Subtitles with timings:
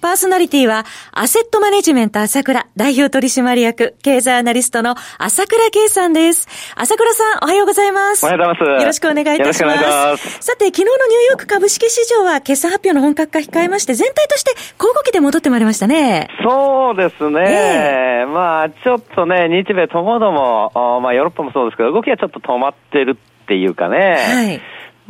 [0.00, 6.48] パーソナリティは、アセットマネジメント朝倉代表取締役、経済アナリストの朝倉慶さんです。
[6.74, 8.24] 朝倉さん、おはようございます。
[8.24, 8.82] おはようございます。
[8.82, 9.84] よろしくお願いいたします。
[9.84, 16.28] ますさて、昨日のニューヨーク株式市場は決算発表の本格化控えまして、全体として小動きで戻ってまいりましたね。
[16.42, 18.22] そうですね。
[18.22, 20.72] えー、まあ、ちょっとね、日米ともども、
[21.02, 24.16] まあ、ヨーロッパもそうですけど、動きはちょっと止まってるっていうかね。
[24.18, 24.60] はい。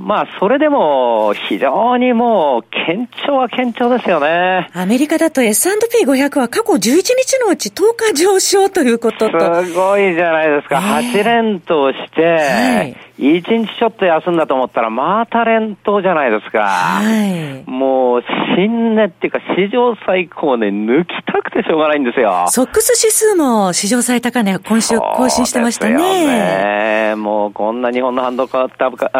[0.02, 4.68] まあ、それでも、非常にもう、堅調は堅調ですよね。
[4.73, 9.64] アメリカだと S&P500 は過去11日のうち10日上昇ということと。
[9.64, 10.76] すごいじゃないですか。
[10.76, 16.66] 8連投して、はい一日ちょっと休んだと思ったら、また連投じゃないですか。
[16.66, 17.70] はい。
[17.70, 18.23] もう、
[18.57, 22.46] 新値っていうか、史上最高値抜きたくてしょうがないんですよ。
[22.48, 27.10] ソックス指数も史上最高値、今週更新してましたね。
[27.10, 29.10] ねもう、こんな日本の半導体株価、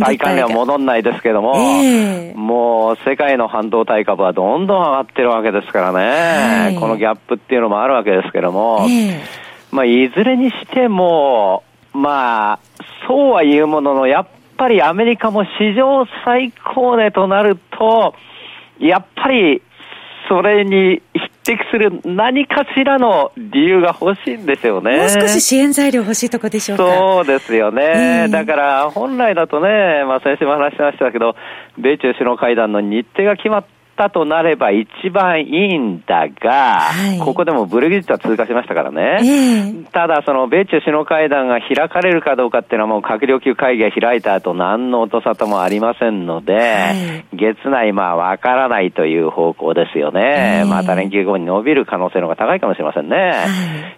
[0.00, 6.64] 大関連は戻んないですけども、えー、もう、世界の半導体株はどんどん上がってるわけですからね。
[6.64, 9.20] はい、このギャップっていうのもあるわけですけども、えー、
[9.70, 12.58] まあ、いずれにしても、まあ、
[13.06, 18.14] そうは言うものの、やっぱりアメリカも史上最高値となると、
[18.78, 19.62] やっぱり
[20.28, 21.02] それに
[21.46, 24.98] 匹敵する何かしらの理由が欲しいんですよね。
[24.98, 26.84] もう少し支援材料欲しいとこでしょうか。
[26.84, 28.24] そうですよね。
[28.24, 31.36] えー、だから本来だとね、まあ先週も話しましたけど、
[31.78, 33.64] 米中首脳会談の日程が決まっ
[33.96, 39.20] ったとなれば一番いいんだが、はい、ここでもブレグジットは通過しましたからね。
[39.24, 46.92] えー、ただ、その米中首脳会談が開かれるかどうかっていうのはもう閣僚級会議が開いた後何の音沙汰もありませんので、は
[47.32, 50.60] い、月内まあわからないという方向ですよね。
[50.60, 53.16] えー、また連休後に伸びる可能性の方が高いかもしれませんね。
[53.16, 53.46] は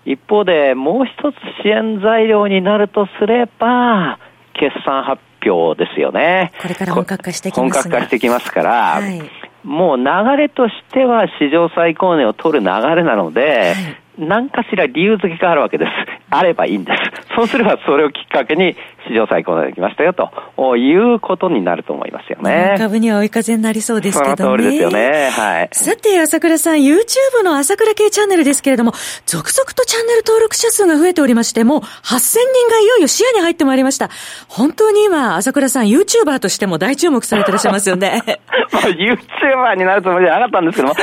[0.07, 4.19] い、一方で、もう一つ支援材料になるとすれば、
[4.55, 6.53] 決算発表ですよね。
[6.61, 8.71] これから本格化してきます本格化してきますから、
[9.01, 10.05] はいもう流
[10.37, 15.91] れとしては史上最高値を取る流れなので、はい何かしら理由付けがあるわけです。
[16.31, 17.35] あればいいんです。
[17.37, 18.75] そうすればそれをきっかけに
[19.09, 22.77] 史上最高値が来ましたよということになると思いますよね。
[22.79, 24.37] 株には追い風になりそうですけどね。
[24.37, 25.31] その通りですよね。
[25.31, 25.69] はい。
[25.73, 28.93] さて、朝倉さん、YouTube の朝倉系チャンネルですけれども、
[29.27, 34.11] 続々とチャンネル登録者数が増えておりまして、もう8000人がいよいよ視野に入ってまいりました。
[34.49, 38.23] 本当に今、朝倉さん、YouTuber としても大注目されていらっしゃいますよね。
[38.73, 41.01] まあ、YouTuber になるつもりじゃなかったんですけども、し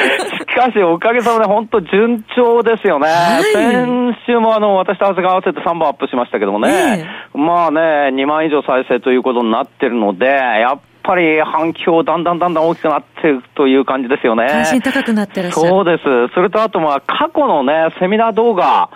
[0.55, 3.07] かしおかげさまで本当順調ですよね。
[3.07, 7.81] はい、先週もあの、私と合わせて3本アップしましたけどもね、えー、まあね、
[8.13, 14.47] 2万以上再生ということになってるので、やっぱり反響だんだんだんだん大きくなっているという感じですよね。
[14.50, 15.69] 関心高くなってらっしゃる。
[15.69, 16.03] そうです。
[16.33, 18.89] それとあとまあ過去のね、セミナー動画、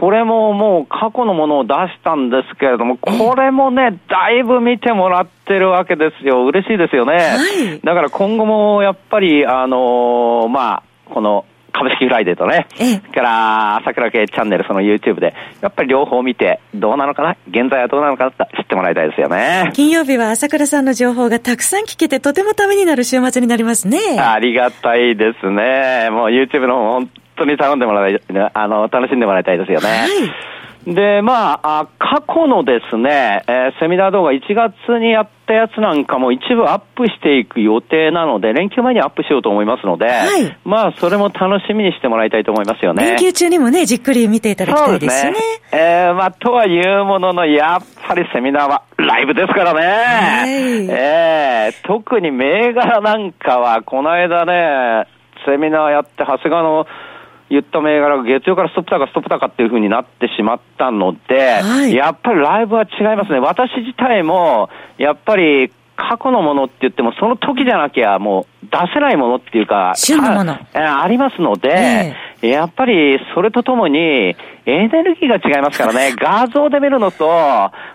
[0.00, 6.46] これももう過去のものを出したんですけれども、これもね、だいぶ見てもらってるわけですよ。
[6.46, 7.14] 嬉しいですよね。
[7.14, 7.36] は
[7.74, 19.70] い、だから今後もやっぱり、あのー、まあ、この株式フライデーとね、ええ、から朝倉慶チャンネル、その YouTube で、やっぱり両方見て、どうなのかな、現在はどうなのかな知ってもらいたいですよね。
[19.74, 23.98] 金曜日は朝倉さんの情報がたくさん聞けて、とてもためになる週末になりますね。
[24.18, 26.08] ありがたいですね。
[26.10, 28.20] もう YouTube の方、本当に頼んでもらい、
[28.54, 29.88] あの、楽しんでもらいたいですよね。
[29.88, 43.10] はいで、まあ、過去のですね、えー、セミナー動画1月にやったやつなんかも一部アップしていく予定なので、連休前にアップしようと思いますので、はい、まあ、それも楽しみにしてもらいたいと思いますよね。
[43.10, 45.32] 連休中にもね、じっくり見ていただきたいですね。
[45.32, 45.38] ね
[45.72, 49.80] えー、まあ、とはいうものの、やっぱりセミナーはライブですからね。
[49.80, 55.06] はい、えー、特に銘柄なんかは、この間ね、
[55.44, 56.86] セミナーやって、長谷川の
[57.50, 63.40] 言った銘柄が月曜からストップ高、ストップ高っていう風になってしまったので、はい、やっぱりライブは違いますね。
[63.40, 70.56] 私自体も、やっぱり過去のものって言っても、その時じゃなきゃもう出せないものっていうか、旬のもの。
[70.74, 77.28] ありますので、えー、やっぱりそれとともに、エネルギーが違いますからね、 画像で見るのと、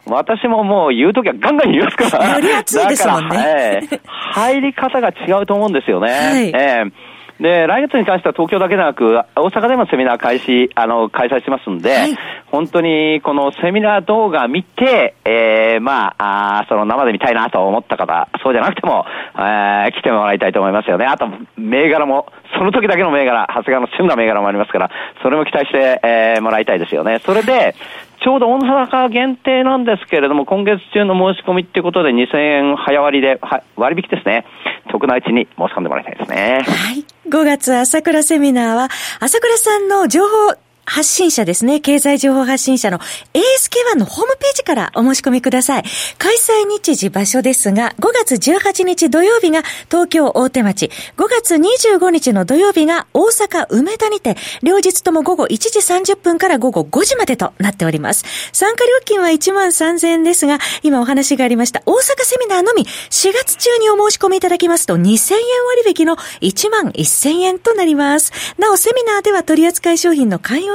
[0.05, 3.79] 私ももう言うときはガンガン言いますから、より熱いですもんね。
[3.83, 6.11] えー、入り方が違うと思うんですよね。
[6.11, 6.91] はい、えー
[7.39, 12.17] で、来月に関しては東京だけでなく、大阪でもセミナー開始、あの、開催しますんで、はい、
[12.47, 19.05] 本当にこのセミナー動画見て、えー、まあ、あその生で見たいなと思った方、そうじゃなくても、
[19.35, 21.05] えー、来てもらいたいと思いますよね。
[21.05, 21.27] あと、
[21.57, 22.27] 銘柄も、
[22.57, 24.89] その時だけの銘柄、長谷川の旬な銘柄もありますから、
[25.21, 27.19] それも期待して、えー、もらいたいですよね。
[27.19, 27.75] それで、
[28.25, 28.57] ちょうど大
[28.87, 34.47] 阪限定なんですけれども、今月中の申し込みってことで2000円早割りで、は割引ですね。
[34.89, 36.63] 特内地に申し込んでもらいたいですね。
[36.65, 37.05] はい。
[37.29, 38.89] 5月朝倉セミナーは、
[39.19, 40.55] 朝倉さんの情報
[40.85, 41.79] 発信者ですね。
[41.79, 45.83] 経済情報発信者の ASK1 のホームページからお申し込みください。
[46.17, 58.23] 開催日時場所ですが、5月18日土曜日が東京大手町、5月25日の土曜日が大阪梅田にて、両日とも午後1時30分から午後5時までとなっております。
[58.53, 65.39] 参加料金は1万3000円ですが、今お話がありました大阪セミナーのみ4月中にお申し込みいただきますと2000円
[65.85, 68.31] 割引の1万1000円となります。
[68.57, 70.74] なお、セミナーでは取扱い商品の寛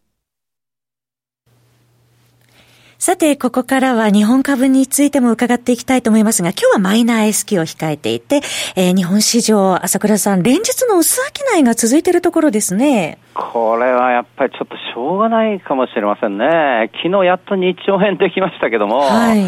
[3.03, 8.41] さて、ここからは日本株についても伺っていきたいと思いますが、今日はマイナー S q を控えていて、
[8.75, 13.17] えー、日本市場、朝倉さん、連日の薄商いが続いているところですね。
[13.33, 16.91] これはやっぱりちょっとしょうがないかもしれませんね。
[17.03, 19.41] 昨日やっと2兆円できましたけども、はい。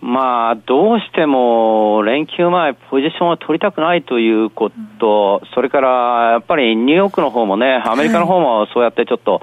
[0.00, 9.42] まあ、どうしても連休前、ポジションを取りたくないということ、それからやっぱりニューヨークの方もね、アメリカの方もそうやってちょっと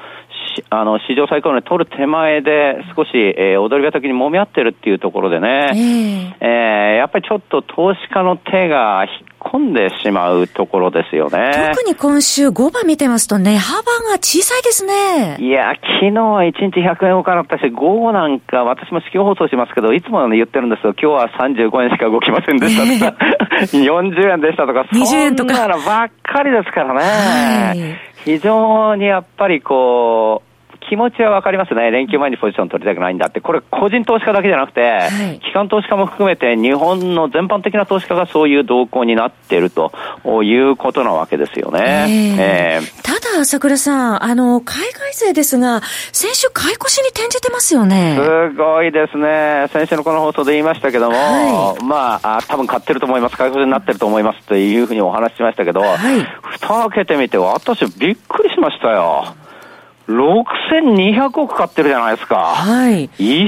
[0.69, 11.71] あの史上最高値取る手前で少し、えー、踊りが的に揉み合ってるっていうところでね、えー、えー、やっぱりちょっと投資家の手が引っ込んでしまうところですよね。
[11.73, 15.37] 特に今週5番見てますと値幅が小さいですね。
[15.39, 20.93] いや、昨日は1日100円をかかったし、午後なんか私も指揮放送しますけど、いつも、ね、言ってるんですよ。
[21.01, 23.25] 今日は35円しか動きませんでしたとか、
[23.59, 25.55] えー、 40円でしたとか、20円とか。
[25.55, 26.99] そんなのばっかりですからね。
[26.99, 30.50] はい非常にやっぱりこう、
[30.91, 31.89] 気持ちはわかりますね。
[31.89, 33.39] 連休前にポジション取りたくないんだって。
[33.39, 39.93] これ個人投資家だけじゃなくて、はい、機関投資家も含めて日本の全般的な投資家がそういう動向になっていると
[40.43, 42.07] いうことなわけですよね。
[42.09, 45.79] えー、えー、ただ、朝倉さん、あの、海外勢ですが、
[46.11, 48.17] 先週買い越しに転じてますよね。
[48.19, 49.67] すごいですね。
[49.71, 53.37] 先週のこの放送で言いましたけども、はい、まああ、多分買ってると思います。
[53.37, 56.21] 買い越しになってると思いますというふうにお話ししましたけど、はい、
[56.59, 59.35] 蓋開けてみて、私びっくりしましたよ。
[60.11, 62.37] 6200億買ってるじゃないですか。
[62.37, 63.09] はい。
[63.09, 63.47] 1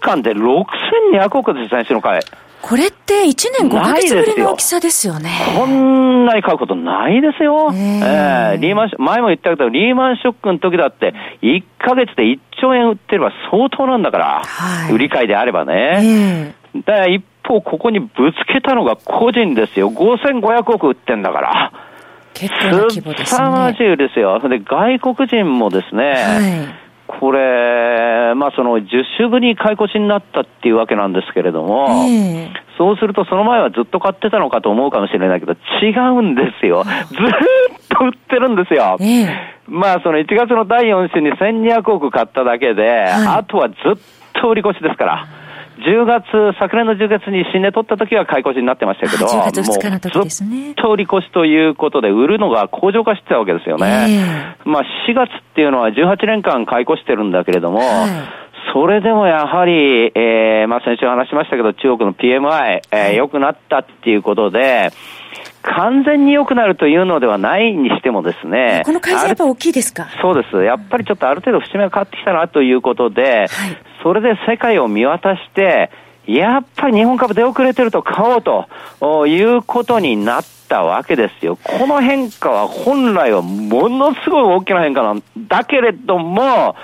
[0.00, 2.20] 間で6200億です、先週の回。
[2.62, 5.30] これって1年5ヶ月ぶりの大きさですよね。
[5.58, 7.70] こんなに買うことないですよ。
[7.72, 11.12] えー、リーマン前も言ったけど、リーマンショックの時だって、
[11.42, 16.54] 1ヶ月で1兆円売ってれば相当なんだから、はい、売り買いであればね。
[16.76, 19.90] だから一方、ここにぶつけたのが個人ですよ。
[19.90, 21.72] 5500億売ってんだから。
[22.34, 23.48] 結構な規模ですね。
[23.48, 24.38] まじいですよ。
[24.40, 26.82] で、外国人もですね、はい
[27.20, 36.84] これ、まあ、その10週ぶりに買い越しになったっていうわけなんですけれども、えー、そうするとその前はずっと買ってたのかと思うかもしれないけど、違うんですよ。
[36.84, 37.14] ずっ
[37.90, 38.96] と売ってるんですよ。
[39.00, 39.28] えー、
[39.68, 43.76] まあ、その1月の第4週に1200億買っただけで、はい、あとはずっ
[44.40, 45.41] と売り越しですから。
[45.82, 46.24] 10月、
[46.58, 50.66] 昨年の10月に新値取った時は買い越しになってましたけど、10月2日の時ですね。
[50.66, 54.06] ずっと売り越しということで、売るのが向上化してたわけですよね。
[54.08, 64.90] えー、まあ4月っていうのは18年間買い越してるんだけれども、はいそれでもやはり、えー、まあ先週話しましたけど、中国の PMI、えー、良くなったっていうことで、
[65.62, 68.82] 完全に良くなるというのではないにしてもですね。
[68.84, 70.08] この改善やっぱ大きいですか？
[70.20, 70.62] そうです。
[70.62, 73.48] やっぱりちょっとある程度節目が変わってきたなということで、はい、
[74.02, 75.90] それで世界を見渡して、
[76.26, 81.56] やっぱり日本株出遅れてると買おうということになったわけですよ。
[81.62, 86.76] この変化は本来はものすごい大きな変化なんだけれども、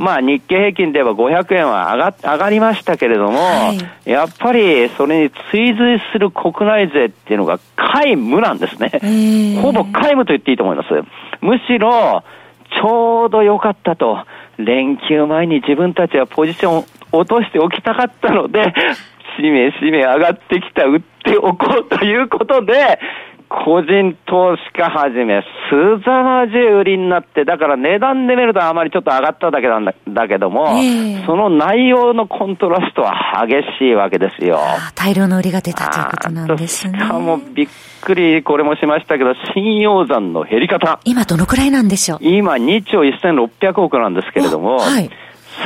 [0.00, 3.74] まあ、日経平均では500円は上が上がりましたけれども、は
[4.06, 9.58] い、やっぱりそれに追随する国内税っていうのが皆無なんですね。
[9.60, 10.88] ほぼ皆無と言っていいと思います。
[11.42, 12.24] むしろ、
[12.82, 14.24] ちょうど良かったと。
[14.56, 18.72] 連休前に自分たちはポジションを落としておきたかったので、
[19.36, 22.98] しめしめ上がってきた、売っておこうということで、
[23.52, 34.60] 個人投資家はじめ、すざまじい売りになって、だから値段で見るとあまりちょっと上がっただけなんだだけども、えー、その内容のコントラストは激しいわけですよ。
[34.94, 36.96] 大量の売りが出たということなんですね。
[36.96, 37.68] しかもびっ
[38.00, 41.00] くり、これもしましたけど、信用山の減り方。
[41.04, 42.18] 今どのくらいなんでしょう？
[42.22, 45.10] 今2兆1600億なんですけれども、はい、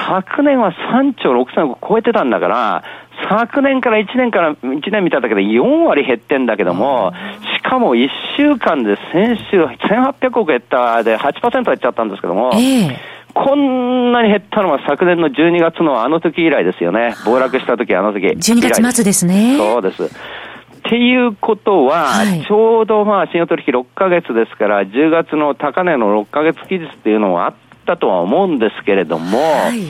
[0.09, 2.83] 昨年は3兆6000億超えてたんだから、
[3.29, 7.13] 昨年から1年から1年見ただけで4割減ってんだけども、
[7.54, 17.17] しかも1週間で先週1800億減ったで8%減っちゃったんですけども、えーこんなに減ったのは昨年の12月のあの時以来ですよね。
[17.27, 18.29] 暴落した時あの時。
[18.29, 19.57] 12月末ですね。
[19.59, 20.05] そうです。
[20.05, 20.09] っ
[20.89, 27.55] ていうことは、ちょうどまあ、信用取引6ヶ月ですから、10月の高値の6ヶ月期日っていうのはあっ
[27.87, 29.81] たとは思うんですけれども、はい、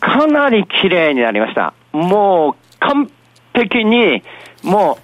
[0.00, 1.72] かなり綺麗になりました。
[1.92, 3.08] もう完
[3.54, 4.22] 璧に、
[4.62, 5.03] もう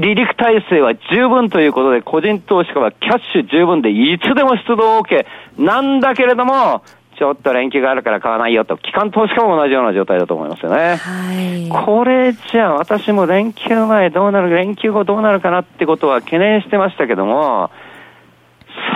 [0.00, 5.26] 離陸体制は十分ということで、個人投資家はキャッシュ十分でいつでも出動 OK
[5.58, 6.82] なんだけれども、
[7.18, 10.96] ちょっと連休があるから買わないよと、機関投資家も同じような状態だと思いますよね。
[10.96, 17.70] はい、これじゃあ私も連休前どうなる、連休後どうなるかなってことは懸念してましたけども、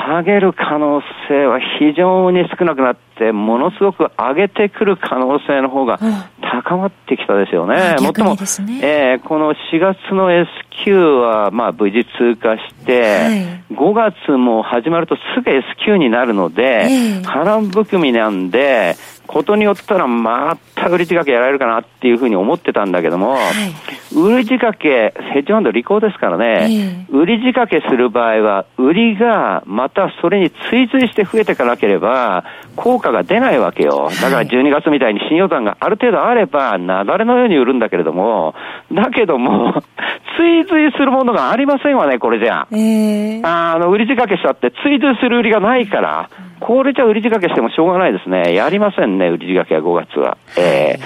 [0.07, 5.99] 下げる可能性は非常に少なくなって、ものすごく上げてくる可能性の方が
[6.63, 7.97] 高まってきたですよね。
[8.01, 8.37] もっとも、
[8.83, 10.49] えー、この4月の S
[10.85, 18.95] q はまあ無事通過して、はい、5月も始まるとすぐ S q になるので、えー、波乱含みなんで、
[19.35, 32.45] ことによったらまた売り仕掛けやられるかなっていうふうに思ってたんだけども、はい、売り仕掛け、ヘッジファンド利口ですからね、えー、売り仕掛けする場合は、売りがまたそれに追随して増えていかなければ、
[32.77, 34.09] 効果が出ないわけよ。
[34.23, 38.55] だから12月みたいに信用残がある程度あれば、雪崩のように売るんだけれども、
[38.93, 39.83] だけども、
[40.39, 42.69] 追随するものがありませんわね、これじゃ。
[42.71, 46.31] えー、あの、売り仕掛けしたって追随する売りがないから、
[46.67, 48.55] これじゃ売り仕掛けしてもしょうがないですね。
[48.55, 50.39] やりませんね、売り仕掛けは5月は。
[50.57, 50.99] え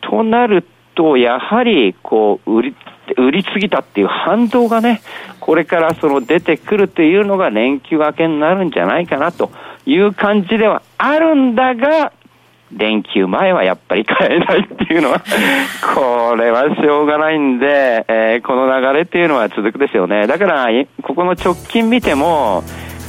[0.00, 0.64] ー、となる
[0.94, 2.76] と、やはり、こう、売り、
[3.18, 5.02] 売りすぎたっていう反動がね、
[5.38, 9.50] これからその出てくるというのが連休明けになるんじゃないかなと
[9.84, 12.14] いう感じではあるんだが、
[12.74, 15.20] 連休前はやっぱり買えないっていうのは、
[15.94, 20.26] これはしょうがないんで、えー、この流れっていうのは続くですよね。
[20.26, 20.68] だから、
[21.02, 22.62] ここの直近見ても、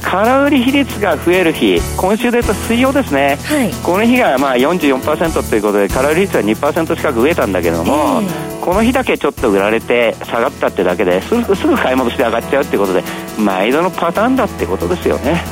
[0.04, 13.02] 空売り比率が増える日、今週で言うと水曜ですね、はい、この日がまあ44%ということで、空売り率は2%近く増えたんだけれども、えー、この日だけちょっと売られて下がったってだけですぐすぐ買い戻して上がっちゃうってことで、
[13.38, 15.42] 毎度のパターンだってことですよね。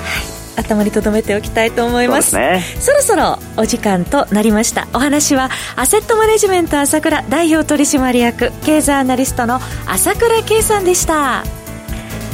[0.54, 2.32] 頭に留めておきたいと思います。
[2.32, 4.86] そ、ね、そろそろお時間となりました。
[4.92, 11.61] お話はアセットマネジメント朝倉代表取締役経済アナリストの朝倉圭さんでした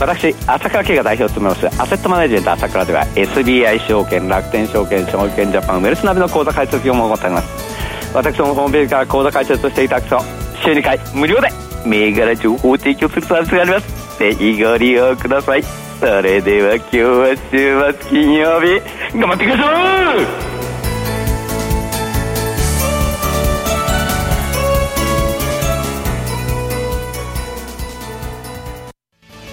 [0.00, 8.14] 私朝倉慶が代表を務めますアセットマネジメント朝倉では SBI 証券楽天証券証券ジャパンウェルスナビの口座開設業務を行っております。
[8.14, 10.20] 私のホームページから口座開設をしていただくと
[10.64, 11.48] 週2回無料で
[11.84, 14.18] 銘柄情報を提供するサービスがあります。
[14.18, 15.62] ぜひご利用ください。
[15.98, 18.80] それでは今日は週末金曜日
[19.18, 20.57] 頑張っていきましょう